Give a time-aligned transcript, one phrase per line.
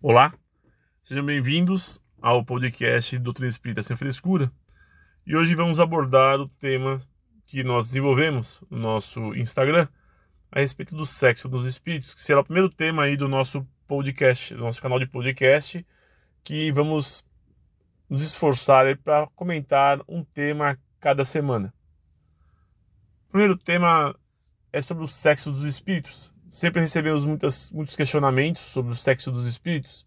[0.00, 0.32] Olá,
[1.02, 4.48] sejam bem-vindos ao podcast Doutrina Espírita Sem Frescura.
[5.26, 7.00] E hoje vamos abordar o tema
[7.48, 9.88] que nós desenvolvemos no nosso Instagram
[10.52, 14.54] a respeito do sexo dos espíritos, que será o primeiro tema aí do nosso podcast,
[14.54, 15.84] do nosso canal de podcast,
[16.44, 17.24] que vamos
[18.08, 21.74] nos esforçar para comentar um tema cada semana.
[23.26, 24.14] O primeiro tema
[24.72, 26.32] é sobre o sexo dos espíritos.
[26.48, 30.06] Sempre recebemos muitas, muitos questionamentos sobre o sexo dos espíritos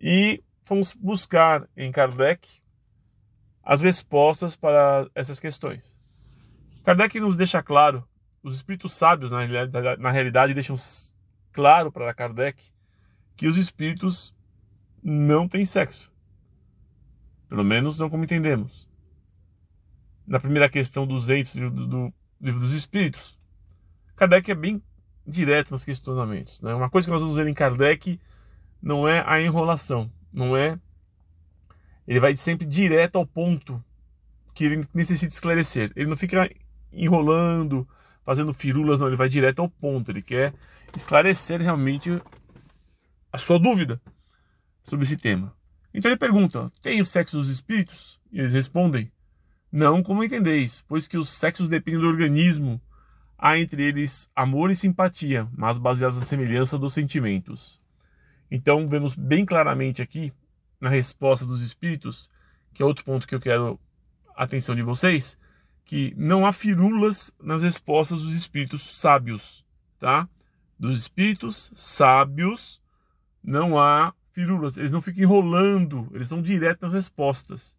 [0.00, 2.48] e fomos buscar em Kardec
[3.62, 5.98] as respostas para essas questões.
[6.84, 8.06] Kardec nos deixa claro,
[8.42, 9.40] os espíritos sábios, na
[9.98, 10.76] na realidade deixam
[11.52, 12.62] claro para Kardec
[13.36, 14.34] que os espíritos
[15.02, 16.12] não têm sexo.
[17.48, 18.88] Pelo menos não como entendemos.
[20.26, 23.38] Na primeira questão 200 do, do livro dos Espíritos,
[24.16, 24.82] Kardec é bem
[25.26, 26.60] direto nos questionamentos.
[26.60, 26.74] Né?
[26.74, 28.20] Uma coisa que nós vamos ver em Kardec
[28.80, 30.78] não é a enrolação, não é.
[32.06, 33.82] Ele vai sempre direto ao ponto
[34.54, 35.92] que ele necessita esclarecer.
[35.94, 36.50] Ele não fica
[36.92, 37.88] enrolando,
[38.24, 39.06] fazendo firulas, não.
[39.06, 40.10] Ele vai direto ao ponto.
[40.10, 40.52] Ele quer
[40.96, 42.20] esclarecer realmente
[43.32, 44.00] a sua dúvida
[44.82, 45.54] sobre esse tema.
[45.94, 48.20] Então ele pergunta: tem o sexo dos espíritos?
[48.32, 49.10] E eles respondem:
[49.70, 52.80] não, como entendeis, pois que os sexos dependem do organismo
[53.44, 57.80] Há entre eles amor e simpatia, mas baseados na semelhança dos sentimentos.
[58.48, 60.32] Então, vemos bem claramente aqui,
[60.80, 62.30] na resposta dos espíritos,
[62.72, 63.80] que é outro ponto que eu quero
[64.36, 65.36] a atenção de vocês,
[65.84, 69.66] que não há firulas nas respostas dos espíritos sábios,
[69.98, 70.28] tá?
[70.78, 72.80] Dos espíritos sábios
[73.42, 77.76] não há firulas, eles não ficam enrolando, eles são diretos nas respostas.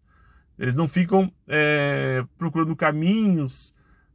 [0.60, 3.74] Eles não ficam é, procurando caminhos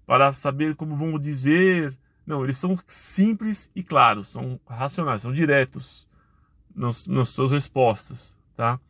[0.09, 1.95] para saber como vamos dizer.
[2.27, 6.09] Não, eles são simples e claros, são racionais, são diretos
[6.75, 8.81] nos, nas suas respostas, tá?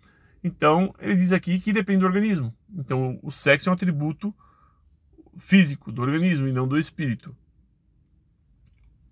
[0.45, 2.55] Então, ele diz aqui que depende do organismo.
[2.73, 4.33] Então, o sexo é um atributo
[5.37, 7.35] físico do organismo e não do espírito.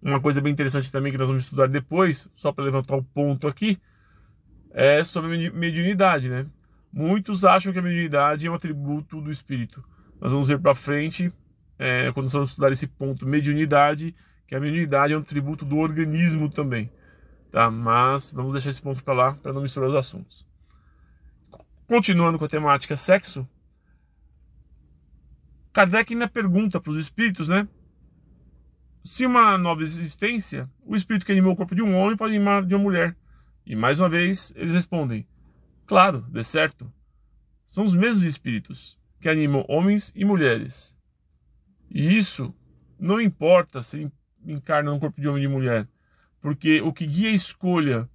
[0.00, 3.48] Uma coisa bem interessante também que nós vamos estudar depois, só para levantar o ponto
[3.48, 3.80] aqui,
[4.70, 6.46] é sobre a mediunidade, né?
[6.92, 9.82] Muitos acham que a mediunidade é um atributo do espírito.
[10.20, 11.32] Nós vamos ver para frente
[11.78, 14.14] é, quando nós vamos estudar esse ponto, mediunidade,
[14.46, 16.90] que a mediunidade é um tributo do organismo também.
[17.50, 17.70] Tá?
[17.70, 20.46] Mas vamos deixar esse ponto para lá, para não misturar os assuntos.
[21.86, 23.48] Continuando com a temática sexo,
[25.72, 27.68] Kardec ainda pergunta para os espíritos, né?
[29.04, 32.64] Se uma nova existência, o espírito que animou o corpo de um homem pode animar
[32.64, 33.14] de uma mulher.
[33.64, 35.26] E mais uma vez eles respondem:
[35.86, 36.92] Claro, de certo.
[37.64, 40.95] São os mesmos espíritos que animam homens e mulheres.
[41.90, 42.54] E isso
[42.98, 44.10] não importa se
[44.44, 45.88] encarna no corpo de homem e de mulher,
[46.40, 48.08] porque o que guia a escolha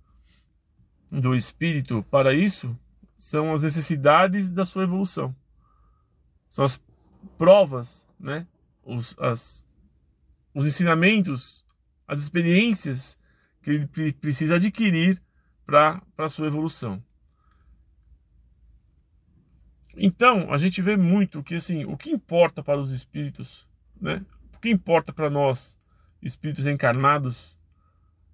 [1.12, 2.78] do espírito para isso
[3.18, 5.36] são as necessidades da sua evolução.
[6.50, 6.82] São as
[7.38, 8.48] provas, né?
[8.84, 9.66] os, as,
[10.54, 11.66] os ensinamentos,
[12.08, 13.20] as experiências
[13.62, 15.22] que ele precisa adquirir
[15.66, 17.04] para a sua evolução.
[19.96, 23.68] Então, a gente vê muito que assim, o que importa para os espíritos,
[24.00, 24.26] né?
[24.56, 25.78] O que importa para nós,
[26.22, 27.58] espíritos encarnados,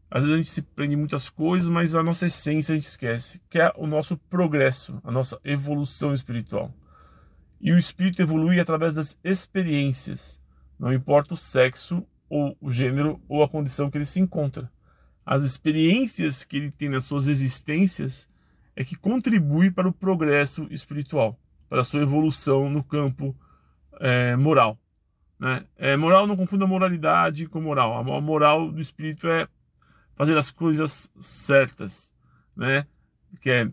[0.09, 2.87] às vezes a gente se prende em muitas coisas, mas a nossa essência a gente
[2.87, 6.73] esquece, que é o nosso progresso, a nossa evolução espiritual.
[7.59, 10.39] E o espírito evolui através das experiências,
[10.79, 14.71] não importa o sexo ou o gênero ou a condição que ele se encontra.
[15.25, 18.29] As experiências que ele tem nas suas existências
[18.75, 21.37] é que contribui para o progresso espiritual
[21.69, 23.35] para sua evolução no campo
[23.99, 24.79] é, moral.
[25.39, 25.65] Né?
[25.77, 27.97] É, moral não confunda moralidade com moral.
[27.97, 29.47] A moral do espírito é
[30.15, 32.13] fazer as coisas certas,
[32.55, 32.87] né?
[33.39, 33.71] Que é,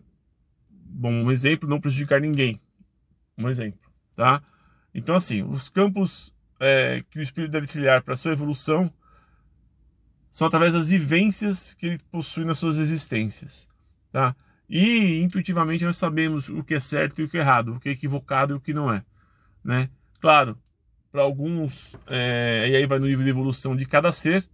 [0.69, 2.61] bom, um exemplo, não prejudicar ninguém.
[3.37, 4.43] Um exemplo, tá?
[4.93, 8.91] Então, assim, os campos é, que o espírito deve trilhar para sua evolução
[10.31, 13.67] são através das vivências que ele possui nas suas existências,
[14.11, 14.35] tá?
[14.69, 17.89] E intuitivamente nós sabemos o que é certo e o que é errado, o que
[17.89, 19.03] é equivocado e o que não é.
[19.63, 19.89] Né?
[20.19, 20.57] Claro,
[21.11, 24.47] para alguns, é, e aí vai no nível de evolução de cada ser,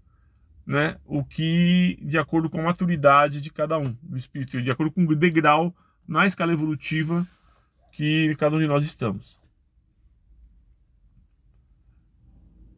[0.66, 0.98] né?
[1.06, 5.04] o que de acordo com a maturidade de cada um, do espírito, de acordo com
[5.04, 5.75] o degrau
[6.08, 7.25] na escala evolutiva
[7.92, 9.40] que cada um de nós estamos.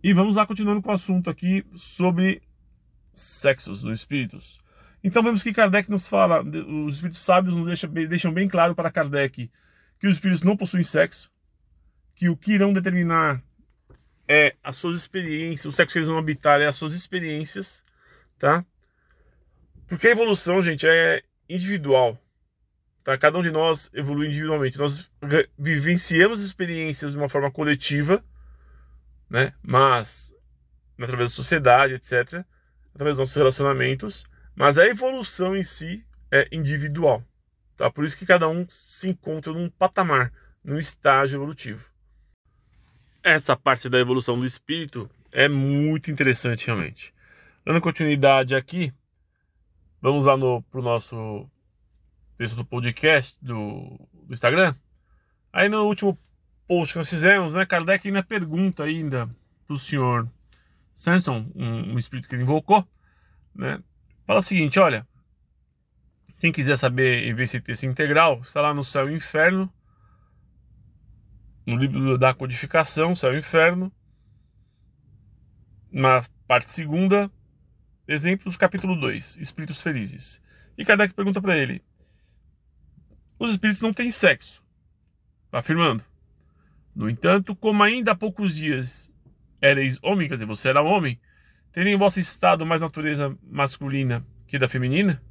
[0.04, 2.42] E vamos lá continuando com o assunto aqui sobre
[3.14, 4.60] sexos dos espíritos.
[5.04, 8.92] Então vemos que Kardec nos fala, os espíritos sábios nos deixam, deixam bem claro para
[8.92, 9.52] Kardec
[10.00, 11.32] que os espíritos não possuem sexo,
[12.16, 13.44] que o que irão determinar
[14.28, 17.84] é as suas experiências, o sexo que eles vão habitar é as suas experiências,
[18.40, 18.66] tá?
[19.88, 22.18] Porque a evolução, gente, é individual.
[23.04, 23.18] Tá?
[23.18, 24.78] Cada um de nós evolui individualmente.
[24.78, 25.12] Nós
[25.58, 28.24] vivenciamos experiências de uma forma coletiva,
[29.30, 29.54] né?
[29.62, 30.34] mas
[31.00, 32.46] através da sociedade, etc.,
[32.94, 34.24] através dos nossos relacionamentos,
[34.56, 37.24] mas a evolução em si é individual.
[37.76, 37.90] Tá?
[37.90, 40.32] Por isso que cada um se encontra num patamar,
[40.64, 41.90] num estágio evolutivo.
[43.22, 47.14] Essa parte da evolução do espírito é muito interessante realmente.
[47.66, 48.94] Dando continuidade aqui,
[50.02, 51.50] vamos lá no pro nosso
[52.38, 54.76] texto do podcast do, do Instagram.
[55.52, 56.18] Aí no último
[56.68, 59.30] post que nós fizemos, né, Kardec ainda pergunta ainda
[59.66, 60.30] para o senhor
[60.94, 62.88] Samson, um, um, espírito que ele invocou,
[63.56, 63.82] né,
[64.26, 65.08] fala o seguinte, olha,
[66.40, 69.72] quem quiser saber e ver esse texto integral, está lá no Céu e Inferno,
[71.66, 73.92] no livro da codificação, Céu e Inferno,
[75.92, 77.32] na parte segunda,
[78.08, 80.42] exemplos, capítulo 2, Espíritos Felizes.
[80.78, 81.84] E Kardec pergunta para ele:
[83.40, 84.64] os espíritos não têm sexo.
[85.52, 86.04] Afirmando.
[86.96, 89.12] No entanto, como ainda há poucos dias
[89.62, 91.20] ereis homem, quer dizer, você era homem,
[91.74, 95.22] tendo em vosso estado mais natureza masculina que da feminina?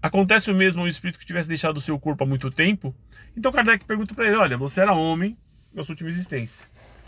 [0.00, 2.94] Acontece o mesmo ao espírito que tivesse deixado o seu corpo há muito tempo?
[3.36, 5.36] Então Kardec pergunta para ele: olha, você era homem
[5.74, 6.66] na sua última existência.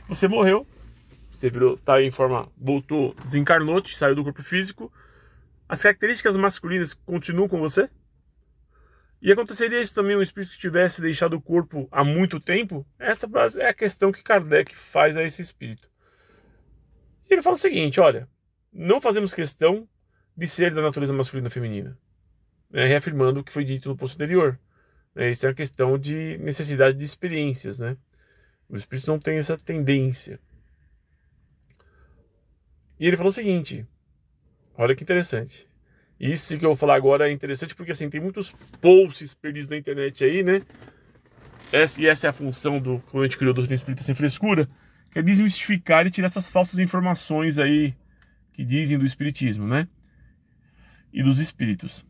[0.09, 0.67] Você morreu,
[1.31, 4.93] você virou, tá em forma, voltou, desencarnou, saiu do corpo físico.
[5.69, 7.89] As características masculinas continuam com você?
[9.21, 12.87] E aconteceria isso também um espírito que tivesse deixado o corpo há muito tempo?
[12.99, 15.88] Essa é a questão que Kardec faz a esse espírito.
[17.29, 18.29] E ele fala o seguinte: olha,
[18.73, 19.89] não fazemos questão
[20.37, 21.99] de ser da natureza masculina ou feminina,
[22.71, 24.59] né, reafirmando o que foi dito no posto anterior.
[25.15, 27.97] Né, isso é uma questão de necessidade de experiências, né?
[28.69, 30.39] O espírito não tem essa tendência.
[33.01, 33.87] E ele falou o seguinte:
[34.77, 35.67] olha que interessante.
[36.21, 38.51] Isso que eu vou falar agora é interessante porque assim tem muitos
[38.81, 40.63] posts perdidos na internet aí, né?
[41.71, 43.55] Essa, e essa é a função do quando a gente criou
[43.99, 44.69] sem frescura,
[45.11, 47.95] que é desmistificar e tirar essas falsas informações aí
[48.53, 49.89] que dizem do espiritismo, né?
[51.13, 52.05] E dos espíritos.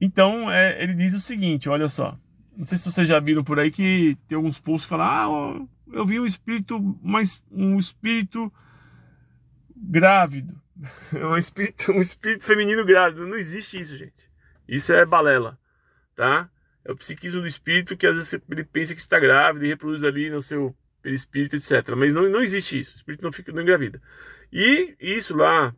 [0.00, 2.18] Então, é, ele diz o seguinte, olha só.
[2.56, 5.96] Não sei se vocês já viram por aí que tem alguns posts que falam: "Ah,
[5.96, 8.52] eu vi um espírito, mas um espírito
[9.76, 10.60] grávido
[11.12, 13.26] um espírito, um espírito feminino grávido.
[13.26, 14.30] Não existe isso, gente.
[14.68, 15.58] Isso é balela,
[16.14, 16.48] tá?
[16.84, 20.02] É o psiquismo do espírito que às vezes ele pensa que está grávido e reproduz
[20.02, 21.94] ali no seu perispírito, etc.
[21.96, 22.94] Mas não, não existe isso.
[22.94, 24.00] O espírito não fica não engravida.
[24.52, 25.74] E isso lá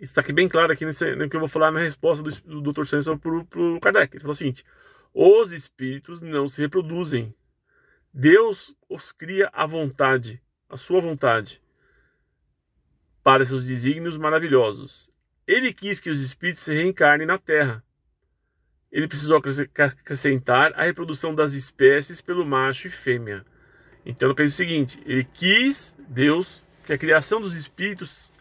[0.00, 2.72] está aqui bem claro aqui nesse, no que eu vou falar na resposta do, do
[2.72, 2.84] Dr.
[2.84, 4.14] Sanson para o Kardec.
[4.14, 4.64] Ele falou o seguinte:
[5.12, 7.34] os espíritos não se reproduzem.
[8.12, 11.60] Deus os cria à vontade, à sua vontade
[13.24, 15.10] para seus desígnios maravilhosos.
[15.46, 17.82] Ele quis que os espíritos se reencarnem na Terra.
[18.92, 23.44] Ele precisou acrescentar a reprodução das espécies pelo macho e fêmea.
[24.04, 28.32] Então, ele fez o seguinte: ele quis, Deus, que a criação dos espíritos,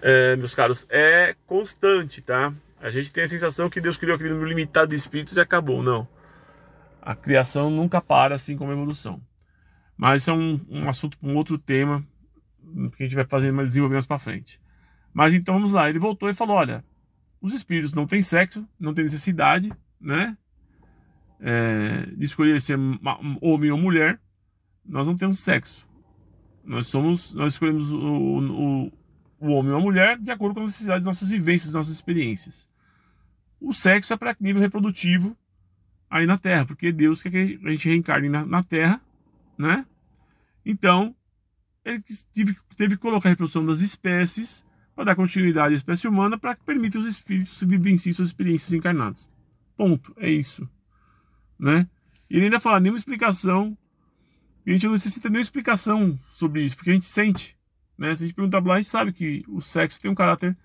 [0.00, 2.52] é, meus caros, é constante, tá?
[2.80, 5.82] A gente tem a sensação que Deus criou aquele número limitado de espíritos e acabou.
[5.82, 6.06] Não.
[7.00, 9.20] A criação nunca para, assim como a evolução.
[9.96, 12.06] Mas isso é um, um assunto para um outro tema
[12.96, 14.60] que a gente vai fazer mais desenvolver mais para frente.
[15.12, 16.84] Mas então vamos lá, ele voltou e falou: olha,
[17.40, 20.36] os espíritos não têm sexo, não têm necessidade, né?
[21.40, 22.78] É, de escolher ser
[23.40, 24.18] homem ou mulher,
[24.88, 25.88] nós não temos sexo.
[26.64, 28.92] Nós somos, nós escolhemos o, o,
[29.40, 31.94] o homem ou a mulher de acordo com as necessidades das nossas vivências, das nossas
[31.94, 32.68] experiências.
[33.60, 35.36] O sexo é para nível reprodutivo
[36.10, 39.00] aí na Terra, porque Deus quer que a gente reencarne na, na Terra,
[39.56, 39.86] né?
[40.64, 41.14] Então,
[41.84, 42.02] ele
[42.32, 44.64] teve, teve que colocar a reprodução das espécies
[44.96, 49.30] para dar continuidade à espécie humana para que permita os espíritos vivenciem suas experiências encarnadas.
[49.76, 50.12] Ponto.
[50.16, 50.68] É isso.
[51.58, 51.86] Né?
[52.28, 53.76] E ele ainda fala nenhuma explicação.
[54.66, 57.56] E a gente não necessita nenhuma explicação sobre isso, porque a gente sente.
[57.96, 58.12] Né?
[58.14, 60.56] Se a gente perguntar lá, a gente sabe que o sexo tem um caráter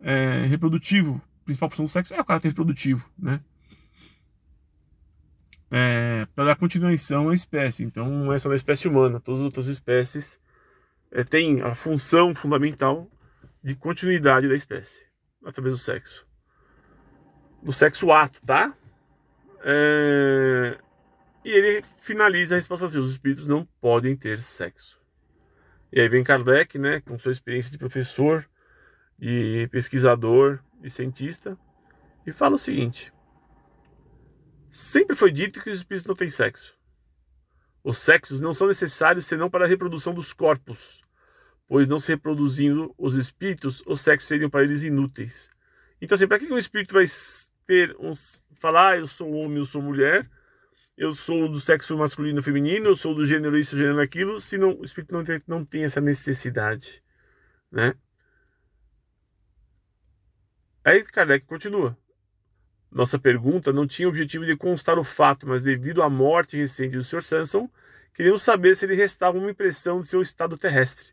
[0.00, 1.20] é, reprodutivo.
[1.42, 3.08] A principal função do sexo é o caráter reprodutivo.
[3.18, 3.40] Né?
[5.70, 7.84] É, para dar continuação à espécie.
[7.84, 10.40] Então não é só na espécie humana, todas as outras espécies
[11.10, 13.10] é, tem a função fundamental
[13.62, 15.04] de continuidade da espécie
[15.44, 16.26] através do sexo.
[17.62, 18.74] Do sexo ato, tá?
[19.62, 20.78] É...
[21.46, 25.00] E ele finaliza a resposta assim: os espíritos não podem ter sexo.
[25.92, 28.44] E aí vem Kardec, né, com sua experiência de professor,
[29.16, 31.56] de pesquisador, de cientista,
[32.26, 33.12] e fala o seguinte:
[34.68, 36.76] sempre foi dito que os espíritos não têm sexo.
[37.84, 41.00] Os sexos não são necessários senão para a reprodução dos corpos,
[41.68, 45.48] pois não se reproduzindo os espíritos, os sexos seriam para eles inúteis.
[46.02, 47.04] Então, assim, para que um espírito vai
[47.64, 48.42] ter uns.
[48.54, 50.28] falar, ah, eu sou homem, eu sou mulher,
[50.96, 54.56] eu sou do sexo masculino ou feminino, eu sou do gênero isso, gênero aquilo, se
[54.56, 57.02] não, o espírito não tem, não tem essa necessidade,
[57.70, 57.94] né?
[60.82, 61.96] Aí Kardec continua.
[62.90, 66.96] Nossa pergunta não tinha o objetivo de constar o fato, mas devido à morte recente
[66.96, 67.22] do Sr.
[67.22, 67.68] Sanson,
[68.14, 71.12] queríamos saber se ele restava uma impressão de seu estado terrestre.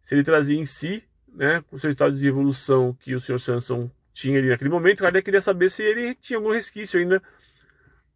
[0.00, 3.38] Se ele trazia em si, né, com seu estado de evolução que o Sr.
[3.38, 7.22] Sanson tinha ali naquele momento, Kardec queria saber se ele tinha algum resquício ainda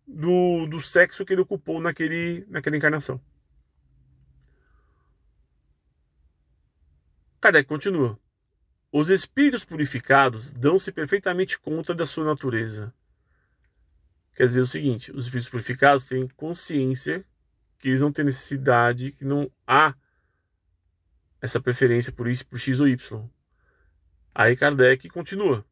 [0.07, 3.21] do, do sexo que ele ocupou naquele, naquela encarnação.
[7.41, 8.19] Kardec continua.
[8.93, 12.95] Os espíritos purificados dão-se perfeitamente conta da sua natureza.
[14.35, 17.25] Quer dizer o seguinte: os espíritos purificados têm consciência
[17.79, 19.95] que eles não têm necessidade, que não há
[21.41, 23.29] essa preferência por isso, por X ou Y.
[24.35, 25.65] Aí Kardec continua.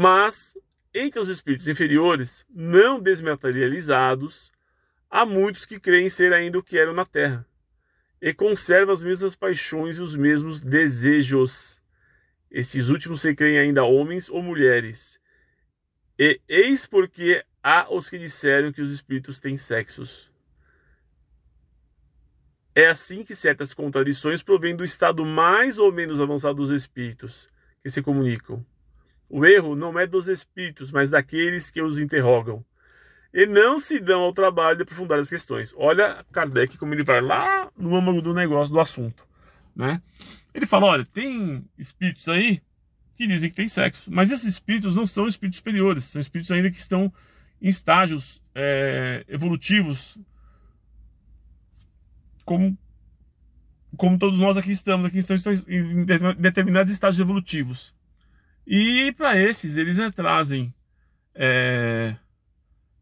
[0.00, 0.56] Mas,
[0.94, 4.52] entre os espíritos inferiores, não desmaterializados,
[5.10, 7.44] há muitos que creem ser ainda o que eram na Terra,
[8.22, 11.82] e conservam as mesmas paixões e os mesmos desejos.
[12.48, 15.20] Estes últimos se creem ainda homens ou mulheres.
[16.16, 20.30] E eis porque há os que disseram que os espíritos têm sexos.
[22.72, 27.48] É assim que certas contradições provêm do estado mais ou menos avançado dos espíritos
[27.82, 28.64] que se comunicam.
[29.28, 32.64] O erro não é dos espíritos, mas daqueles que os interrogam.
[33.32, 35.74] E não se dão ao trabalho de aprofundar as questões.
[35.76, 39.28] Olha Kardec como ele vai lá no âmago do negócio, do assunto.
[39.76, 40.00] Né?
[40.54, 42.62] Ele fala: olha, tem espíritos aí
[43.14, 46.70] que dizem que tem sexo, mas esses espíritos não são espíritos superiores, são espíritos ainda
[46.70, 47.12] que estão
[47.60, 50.16] em estágios é, evolutivos,
[52.44, 52.78] como,
[53.96, 56.04] como todos nós aqui estamos, aqui estamos em
[56.38, 57.92] determinados estágios evolutivos.
[58.70, 60.74] E para esses, eles né, trazem
[61.34, 62.14] é,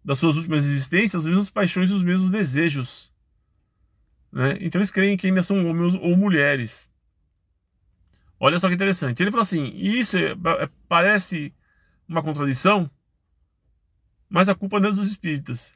[0.05, 3.13] das suas últimas existências as mesmas paixões e os mesmos desejos.
[4.31, 4.59] Né?
[4.61, 6.89] Então eles creem que ainda são homens ou mulheres.
[8.39, 9.21] Olha só que interessante.
[9.21, 11.53] Ele fala assim: isso é, é, parece
[12.09, 12.89] uma contradição,
[14.29, 15.75] mas a culpa não é dos espíritos,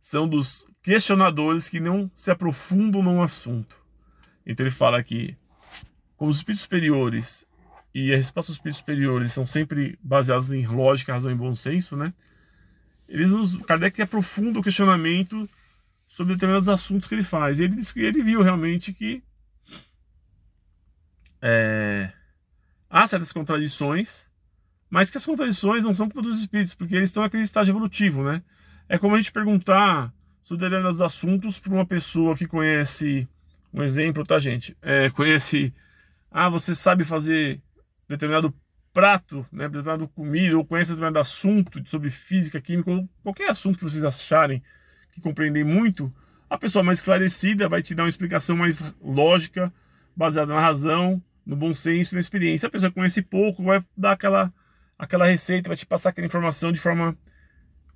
[0.00, 3.76] são dos questionadores que não se aprofundam no assunto.
[4.46, 5.36] Então ele fala que,
[6.16, 7.46] como os espíritos superiores
[7.98, 11.96] e a resposta dos espíritos superiores são sempre baseadas em lógica, razão e bom senso,
[11.96, 12.12] né?
[13.08, 15.48] Eles nos, Kardec aprofunda o questionamento
[16.06, 17.58] sobre determinados assuntos que ele faz.
[17.58, 19.22] E ele, ele viu realmente que
[21.40, 22.12] é,
[22.90, 24.26] há certas contradições,
[24.90, 28.22] mas que as contradições não são culpa dos espíritos, porque eles estão naquele estágio evolutivo,
[28.22, 28.42] né?
[28.90, 30.12] É como a gente perguntar
[30.42, 33.26] sobre determinados assuntos para uma pessoa que conhece,
[33.72, 34.76] um exemplo, tá, gente?
[34.82, 35.72] É, conhece,
[36.30, 37.62] ah, você sabe fazer
[38.08, 38.54] determinado
[38.92, 43.84] prato, né, determinado comida, ou conhece determinado assunto sobre física, química, ou qualquer assunto que
[43.84, 44.62] vocês acharem
[45.12, 46.12] que compreendem muito,
[46.48, 49.72] a pessoa mais esclarecida vai te dar uma explicação mais lógica,
[50.14, 52.66] baseada na razão, no bom senso, na experiência.
[52.66, 54.52] A pessoa que conhece pouco vai dar aquela,
[54.98, 57.16] aquela receita, vai te passar aquela informação de forma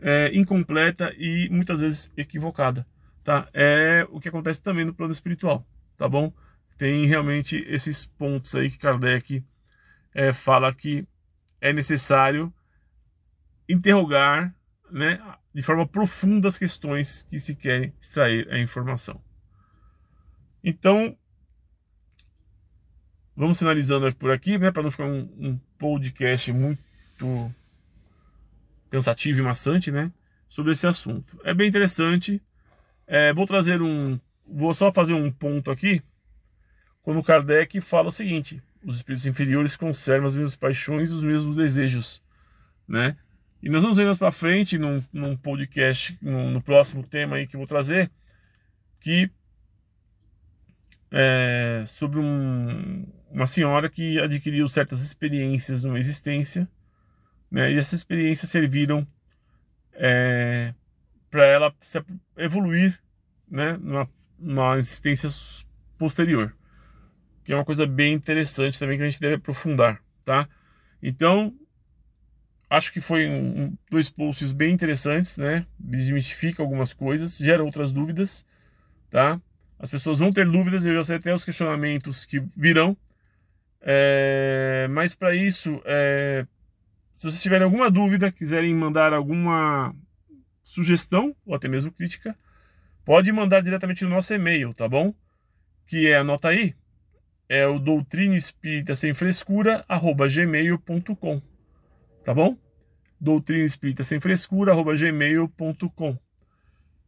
[0.01, 2.87] é, incompleta e muitas vezes equivocada.
[3.23, 3.49] Tá?
[3.53, 6.33] É o que acontece também no plano espiritual, tá bom?
[6.77, 9.45] Tem realmente esses pontos aí que Kardec
[10.15, 11.07] é, fala que
[11.61, 12.53] é necessário
[13.69, 14.55] interrogar
[14.91, 15.21] né,
[15.55, 19.23] de forma profunda as questões que se querem extrair a informação.
[20.63, 21.17] Então,
[23.37, 27.55] vamos finalizando por aqui, né, para não ficar um, um, podcast muito
[28.91, 30.13] cansativo e maçante, né,
[30.49, 31.41] sobre esse assunto.
[31.45, 32.43] É bem interessante.
[33.07, 36.03] É, vou trazer um, vou só fazer um ponto aqui,
[37.03, 41.57] quando Kardec fala o seguinte: os espíritos inferiores conservam as mesmas paixões e os mesmos
[41.57, 42.23] desejos,
[42.89, 43.17] né?
[43.63, 47.47] E nós vamos ver mais para frente num, num podcast, num, no próximo tema aí
[47.47, 48.11] que eu vou trazer,
[49.01, 49.31] que
[51.11, 56.69] é sobre um, uma senhora que adquiriu certas experiências numa existência,
[57.51, 57.71] né?
[57.73, 59.07] E essas experiências serviram
[59.93, 60.73] é,
[61.31, 61.75] para ela
[62.39, 62.99] evoluir,
[63.51, 63.77] né?
[63.77, 64.09] Numa,
[64.39, 65.29] numa existência
[65.99, 66.55] posterior
[67.45, 70.49] que é uma coisa bem interessante também que a gente deve aprofundar, tá?
[71.03, 71.55] Então,
[72.69, 75.67] acho que foi um, dois posts bem interessantes, né?
[75.79, 78.47] Desmitifica algumas coisas, gera outras dúvidas,
[79.11, 79.41] tá?
[79.79, 82.97] As pessoas vão ter dúvidas, eu já sei até os questionamentos que virão.
[83.81, 86.47] É, mas para isso, é,
[87.15, 89.95] se vocês tiverem alguma dúvida, quiserem mandar alguma
[90.63, 92.37] sugestão ou até mesmo crítica,
[93.05, 95.15] pode mandar diretamente no nosso e-mail, tá bom?
[95.87, 96.75] Que é, anota aí,
[97.51, 101.43] é o doutrina espírita sem frescura, arroba gmail.com.
[102.25, 102.57] Tá bom?
[103.21, 106.17] Doutrina espírita sem frescura, arroba gmail.com.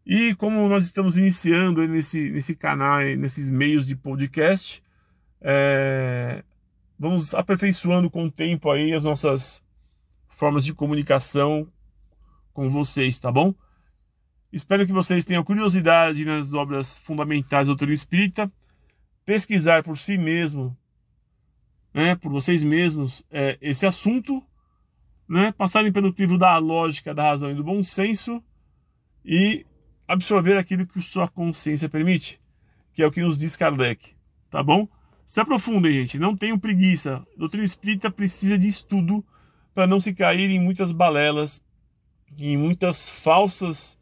[0.05, 4.83] E como nós estamos iniciando nesse, nesse canal, nesses meios de podcast,
[5.41, 6.43] é,
[6.99, 9.63] vamos aperfeiçoando com o tempo aí as nossas
[10.29, 11.69] formas de comunicação
[12.53, 13.55] com vocês, tá bom?
[14.53, 18.51] Espero que vocês tenham curiosidade nas obras fundamentais do doutrina espírita,
[19.25, 20.77] pesquisar por si mesmo,
[21.95, 24.43] né, por vocês mesmos, é, esse assunto,
[25.29, 28.43] né, passarem pelo crivo da lógica, da razão e do bom senso
[29.25, 29.65] e
[30.07, 32.41] absorver aquilo que sua consciência permite,
[32.93, 34.15] que é o que nos diz Kardec,
[34.51, 34.89] tá bom?
[35.25, 37.25] Se aprofundem, gente, não tenham preguiça.
[37.35, 39.25] A doutrina espírita precisa de estudo
[39.73, 41.65] para não se cair em muitas balelas,
[42.39, 43.99] em muitas falsas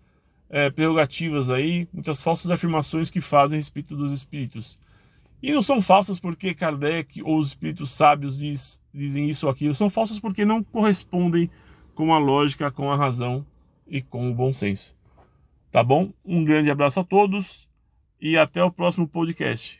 [0.48, 4.78] é, prerrogativas aí, muitas falsas afirmações que fazem respeito dos espíritos.
[5.42, 9.72] E não são falsas porque Kardec ou os espíritos sábios diz, dizem isso ou aquilo,
[9.72, 11.50] são falsas porque não correspondem
[11.94, 13.44] com a lógica, com a razão
[13.86, 14.94] e com o bom senso.
[15.70, 16.12] Tá bom?
[16.24, 17.68] Um grande abraço a todos
[18.20, 19.79] e até o próximo podcast.